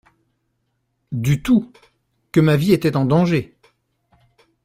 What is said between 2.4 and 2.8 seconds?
vie